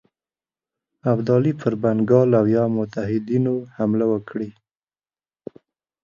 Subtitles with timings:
[1.11, 4.49] ابدالي پر بنګال او یا متحدینو حمله وکړي.